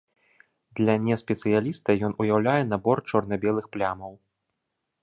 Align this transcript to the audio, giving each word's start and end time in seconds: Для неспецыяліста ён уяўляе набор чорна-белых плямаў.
Для 0.79 0.95
неспецыяліста 1.07 1.97
ён 2.09 2.17
уяўляе 2.25 2.59
набор 2.73 2.97
чорна-белых 3.13 3.65
плямаў. 3.77 4.13